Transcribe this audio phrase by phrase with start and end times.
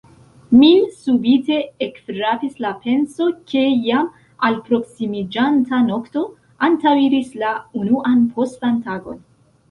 [0.59, 1.57] Min subite
[1.87, 4.07] ekfrapis la penso, ke jam
[4.49, 6.23] alproksimiĝanta nokto
[6.69, 9.21] antaŭiris la unuan postan tagon.